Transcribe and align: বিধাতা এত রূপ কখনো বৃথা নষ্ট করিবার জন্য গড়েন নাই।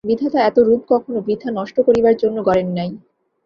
বিধাতা 0.07 0.39
এত 0.45 0.57
রূপ 0.59 0.81
কখনো 0.89 1.17
বৃথা 1.27 1.49
নষ্ট 1.51 1.77
করিবার 1.87 2.15
জন্য 2.21 2.37
গড়েন 2.47 2.69
নাই। 2.77 2.91